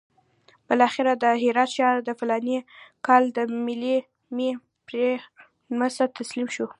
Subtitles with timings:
[0.67, 2.57] بالاخره د هرات ښار د فلاني
[3.07, 3.37] کال د
[4.35, 4.51] مې
[4.87, 4.97] پر
[5.79, 6.65] لسمه تسلیم شو.